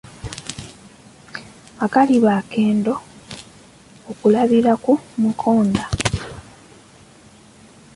[1.85, 2.93] Akaliba akendo
[4.11, 5.83] okulabira ku mukonda.